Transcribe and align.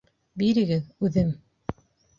Бирегеҙ, 0.41 0.89
үҙем. 1.09 1.31